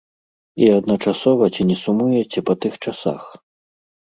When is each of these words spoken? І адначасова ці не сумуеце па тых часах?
І 0.63 0.69
адначасова 0.77 1.49
ці 1.53 1.67
не 1.73 1.77
сумуеце 1.83 2.39
па 2.49 2.57
тых 2.65 2.73
часах? 2.89 3.21